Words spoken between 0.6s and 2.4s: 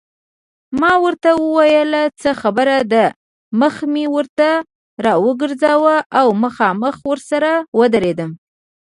ما ورته وویل څه